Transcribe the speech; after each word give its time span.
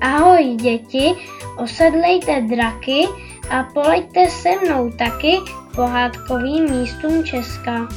Ahoj 0.00 0.44
děti, 0.44 1.14
osedlejte 1.58 2.40
draky 2.40 3.04
a 3.50 3.64
poleďte 3.74 4.26
se 4.30 4.48
mnou 4.64 4.90
taky 4.90 5.36
pohádkovým 5.74 6.70
místům 6.70 7.24
Česka. 7.24 7.88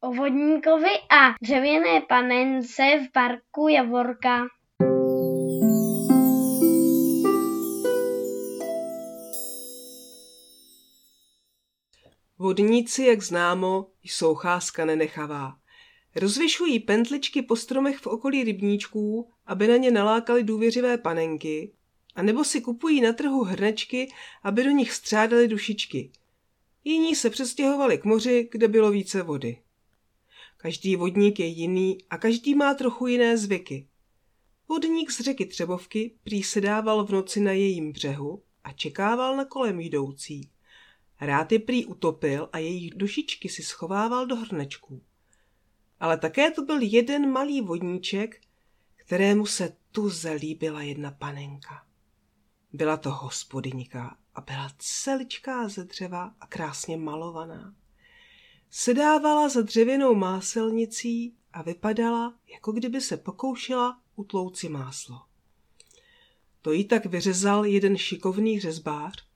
O 0.00 0.12
vodníkovi 0.12 0.90
a 1.10 1.34
dřevěné 1.42 2.00
panence 2.08 2.82
v 2.82 3.12
parku 3.12 3.68
Javorka. 3.68 4.42
Vodníci, 12.38 13.04
jak 13.04 13.22
známo, 13.22 13.86
jsou 14.02 14.34
cházka 14.34 14.84
nenechavá. 14.84 15.63
Rozvěšují 16.16 16.80
pentličky 16.80 17.42
po 17.42 17.56
stromech 17.56 17.98
v 17.98 18.06
okolí 18.06 18.44
rybníčků, 18.44 19.28
aby 19.46 19.68
na 19.68 19.76
ně 19.76 19.90
nalákali 19.90 20.44
důvěřivé 20.44 20.98
panenky, 20.98 21.72
a 22.14 22.22
nebo 22.22 22.44
si 22.44 22.60
kupují 22.60 23.00
na 23.00 23.12
trhu 23.12 23.44
hrnečky, 23.44 24.12
aby 24.42 24.64
do 24.64 24.70
nich 24.70 24.92
střádali 24.92 25.48
dušičky. 25.48 26.10
Jiní 26.84 27.14
se 27.14 27.30
přestěhovali 27.30 27.98
k 27.98 28.04
moři, 28.04 28.48
kde 28.52 28.68
bylo 28.68 28.90
více 28.90 29.22
vody. 29.22 29.58
Každý 30.56 30.96
vodník 30.96 31.40
je 31.40 31.46
jiný 31.46 31.98
a 32.10 32.18
každý 32.18 32.54
má 32.54 32.74
trochu 32.74 33.06
jiné 33.06 33.38
zvyky. 33.38 33.86
Vodník 34.68 35.10
z 35.10 35.20
řeky 35.20 35.46
Třebovky 35.46 36.14
prý 36.24 36.42
sedával 36.42 37.04
v 37.04 37.10
noci 37.10 37.40
na 37.40 37.52
jejím 37.52 37.92
břehu 37.92 38.42
a 38.64 38.72
čekával 38.72 39.36
na 39.36 39.44
kolem 39.44 39.80
jdoucí. 39.80 40.50
Rád 41.20 41.52
je 41.52 41.58
prý 41.58 41.86
utopil 41.86 42.48
a 42.52 42.58
jejich 42.58 42.94
dušičky 42.94 43.48
si 43.48 43.62
schovával 43.62 44.26
do 44.26 44.36
hrnečků. 44.36 45.02
Ale 46.00 46.18
také 46.18 46.50
to 46.50 46.62
byl 46.62 46.82
jeden 46.82 47.30
malý 47.30 47.60
vodníček, 47.60 48.40
kterému 48.96 49.46
se 49.46 49.76
tuze 49.92 50.32
líbila 50.32 50.82
jedna 50.82 51.10
panenka. 51.10 51.86
Byla 52.72 52.96
to 52.96 53.10
hospodyníka 53.10 54.16
a 54.34 54.40
byla 54.40 54.70
celičká 54.78 55.68
ze 55.68 55.84
dřeva 55.84 56.34
a 56.40 56.46
krásně 56.46 56.96
malovaná. 56.96 57.74
Sedávala 58.70 59.48
za 59.48 59.62
dřevěnou 59.62 60.14
máselnicí 60.14 61.36
a 61.52 61.62
vypadala, 61.62 62.34
jako 62.52 62.72
kdyby 62.72 63.00
se 63.00 63.16
pokoušela 63.16 64.00
utlouci 64.16 64.68
máslo. 64.68 65.22
To 66.62 66.72
jí 66.72 66.84
tak 66.84 67.06
vyřezal 67.06 67.64
jeden 67.64 67.96
šikovný 67.96 68.60
řezbář 68.60 69.26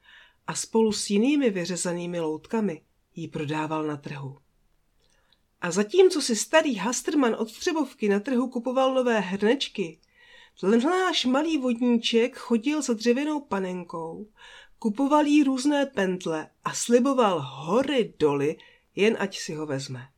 a 0.47 0.55
spolu 0.55 0.93
s 0.93 1.11
jinými 1.11 1.51
vyřezanými 1.51 2.21
loutkami 2.21 2.83
jí 3.15 3.29
prodával 3.29 3.87
na 3.87 3.97
trhu. 3.97 4.39
A 5.61 5.71
zatímco 5.71 6.23
si 6.23 6.37
starý 6.37 6.75
Hastrman 6.75 7.35
od 7.35 7.53
Třebovky 7.53 8.09
na 8.09 8.21
trhu 8.21 8.49
kupoval 8.49 8.95
nové 8.95 9.21
hrnečky, 9.21 9.99
náš 10.63 11.25
malý 11.25 11.59
vodníček 11.59 12.37
chodil 12.37 12.83
za 12.83 12.95
dřevěnou 12.95 13.41
panenkou, 13.41 14.29
kupoval 14.79 15.27
jí 15.27 15.45
různé 15.45 15.87
pentle 15.87 16.51
a 16.65 16.75
sliboval 16.75 17.41
hory 17.41 18.15
doly, 18.19 18.57
jen 18.97 19.17
ať 19.21 19.39
si 19.39 19.55
ho 19.55 19.67
vezme. 19.67 20.09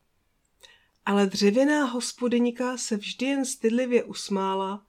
Ale 1.06 1.26
dřevěná 1.26 1.84
hospodyňka 1.84 2.76
se 2.76 2.96
vždy 2.96 3.26
jen 3.26 3.44
stydlivě 3.44 4.04
usmála 4.04 4.86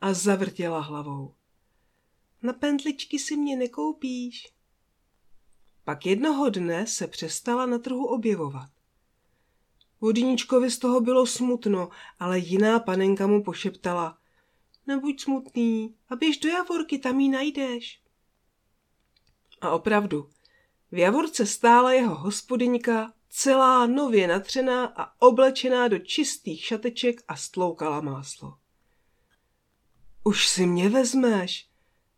a 0.00 0.14
zavrtěla 0.14 0.80
hlavou. 0.80 1.34
Na 2.42 2.52
pentličky 2.52 3.18
si 3.18 3.36
mě 3.36 3.56
nekoupíš. 3.56 4.52
Pak 5.84 6.06
jednoho 6.06 6.50
dne 6.50 6.86
se 6.86 7.06
přestala 7.06 7.66
na 7.66 7.78
trhu 7.78 8.06
objevovat. 8.06 8.70
Vodníčkovi 10.00 10.70
z 10.70 10.78
toho 10.78 11.00
bylo 11.00 11.26
smutno, 11.26 11.88
ale 12.18 12.38
jiná 12.38 12.80
panenka 12.80 13.26
mu 13.26 13.42
pošeptala. 13.42 14.18
Nebuď 14.86 15.20
smutný 15.20 15.94
a 16.08 16.16
běž 16.16 16.38
do 16.38 16.48
Javorky, 16.48 16.98
tam 16.98 17.20
ji 17.20 17.28
najdeš. 17.28 18.00
A 19.60 19.70
opravdu, 19.70 20.30
v 20.90 20.98
Javorce 20.98 21.46
stála 21.46 21.92
jeho 21.92 22.14
hospodyňka, 22.14 23.12
celá 23.28 23.86
nově 23.86 24.28
natřená 24.28 24.86
a 24.96 25.20
oblečená 25.20 25.88
do 25.88 25.98
čistých 25.98 26.64
šateček 26.64 27.22
a 27.28 27.36
stloukala 27.36 28.00
máslo. 28.00 28.58
Už 30.24 30.48
si 30.48 30.66
mě 30.66 30.88
vezmeš, 30.88 31.68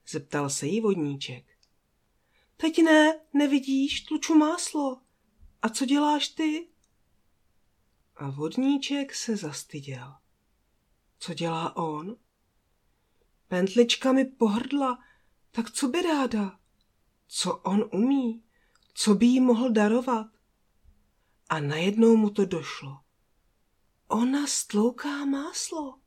zeptal 0.09 0.51
se 0.51 0.67
jí 0.67 0.81
vodníček. 0.81 1.45
Teď 2.57 2.83
ne, 2.83 3.21
nevidíš, 3.33 4.01
tluču 4.01 4.35
máslo. 4.35 5.01
A 5.63 5.69
co 5.69 5.85
děláš 5.85 6.29
ty? 6.29 6.69
A 8.21 8.31
vodníček 8.31 9.15
se 9.15 9.37
zastyděl. 9.37 10.15
Co 11.19 11.35
dělá 11.35 11.77
on? 11.77 12.17
Pentlička 13.49 14.13
mi 14.13 14.25
pohrdla, 14.25 14.99
tak 15.51 15.71
co 15.71 15.89
by 15.89 16.03
ráda? 16.03 16.59
Co 17.29 17.57
on 17.57 17.91
umí? 17.93 18.45
Co 18.95 19.15
by 19.15 19.27
jí 19.27 19.41
mohl 19.41 19.71
darovat? 19.71 20.27
A 21.49 21.61
najednou 21.61 22.17
mu 22.17 22.31
to 22.31 22.45
došlo. 22.45 23.01
Ona 24.09 24.47
stlouká 24.47 25.25
máslo. 25.25 25.99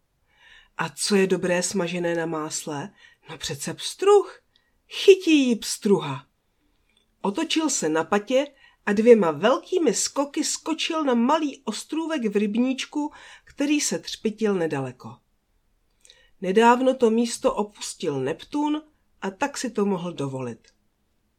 A 0.77 0.89
co 0.89 1.15
je 1.15 1.27
dobré 1.27 1.63
smažené 1.63 2.15
na 2.15 2.25
másle? 2.25 2.93
No 3.29 3.37
přece 3.37 3.73
pstruh. 3.73 4.41
Chytí 4.87 5.47
jí 5.47 5.55
pstruha. 5.55 6.27
Otočil 7.21 7.69
se 7.69 7.89
na 7.89 8.03
patě 8.03 8.47
a 8.85 8.93
dvěma 8.93 9.31
velkými 9.31 9.93
skoky 9.93 10.43
skočil 10.43 11.03
na 11.03 11.13
malý 11.13 11.61
ostrůvek 11.65 12.25
v 12.25 12.35
rybníčku, 12.35 13.11
který 13.43 13.81
se 13.81 13.99
třpitil 13.99 14.55
nedaleko. 14.55 15.15
Nedávno 16.41 16.93
to 16.93 17.09
místo 17.09 17.53
opustil 17.53 18.19
Neptun 18.19 18.81
a 19.21 19.31
tak 19.31 19.57
si 19.57 19.69
to 19.69 19.85
mohl 19.85 20.13
dovolit. 20.13 20.67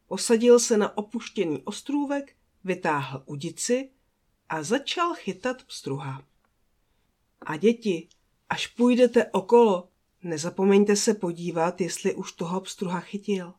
Posadil 0.07 0.59
se 0.59 0.77
na 0.77 0.97
opuštěný 0.97 1.61
ostrůvek, 1.63 2.35
vytáhl 2.63 3.23
udici 3.25 3.89
a 4.49 4.63
začal 4.63 5.13
chytat 5.13 5.63
pstruha. 5.63 6.23
A 7.41 7.57
děti, 7.57 8.09
až 8.49 8.67
půjdete 8.67 9.25
okolo, 9.31 9.89
nezapomeňte 10.23 10.95
se 10.95 11.13
podívat, 11.13 11.81
jestli 11.81 12.15
už 12.15 12.31
toho 12.31 12.61
pstruha 12.61 12.99
chytil. 12.99 13.53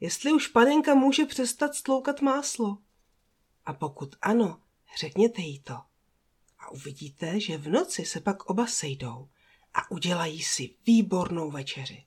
Jestli 0.00 0.32
už 0.32 0.46
panenka 0.46 0.94
může 0.94 1.24
přestat 1.24 1.74
stloukat 1.74 2.20
máslo. 2.20 2.78
A 3.68 3.72
pokud 3.72 4.16
ano, 4.22 4.60
řekněte 4.98 5.42
jí 5.42 5.58
to. 5.60 5.74
A 6.58 6.70
uvidíte, 6.70 7.40
že 7.40 7.58
v 7.58 7.68
noci 7.68 8.04
se 8.04 8.20
pak 8.20 8.44
oba 8.46 8.66
sejdou 8.66 9.28
a 9.74 9.90
udělají 9.90 10.42
si 10.42 10.74
výbornou 10.86 11.50
večeři. 11.50 12.04